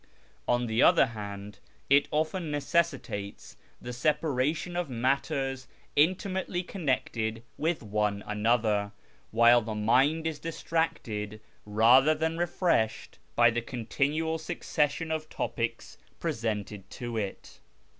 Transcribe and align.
On 0.47 0.65
the 0.65 0.81
other 0.81 1.05
hand, 1.05 1.59
it 1.87 2.07
often 2.09 2.49
necessitates 2.49 3.55
the 3.79 3.91
sej)aration 3.91 4.75
of 4.75 4.89
matters 4.89 5.67
intimately 5.95 6.63
connected 6.63 7.43
with 7.55 7.83
one 7.83 8.23
another, 8.25 8.93
while 9.29 9.61
the 9.61 9.75
mind 9.75 10.25
is 10.25 10.39
distracted 10.39 11.39
rather 11.67 12.15
than 12.15 12.39
refreshed 12.39 13.19
by 13.35 13.51
the 13.51 13.61
continual 13.61 14.39
succession 14.39 15.11
of 15.11 15.29
topics 15.29 15.99
presented 16.19 16.89
to 16.89 17.15
it. 17.17 17.59